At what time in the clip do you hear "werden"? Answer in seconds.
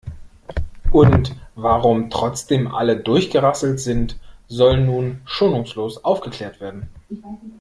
6.59-6.89